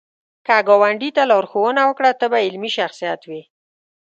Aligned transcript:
که 0.45 0.55
ګاونډي 0.67 1.09
ته 1.17 1.23
لارښوونه 1.29 1.81
وکړه، 1.85 2.09
ته 2.19 2.25
به 2.31 2.37
علمي 2.45 2.71
شخصیت 2.77 3.21
وې 3.29 3.41